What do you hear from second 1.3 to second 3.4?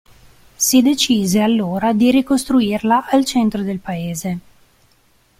allora, di ricostruirla al